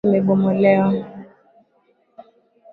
[0.03, 0.89] Nyumba imebomolewa.